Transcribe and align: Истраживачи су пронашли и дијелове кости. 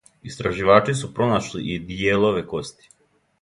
Истраживачи 0.29 0.95
су 1.01 1.09
пронашли 1.19 1.61
и 1.75 1.77
дијелове 1.91 2.43
кости. 2.55 2.91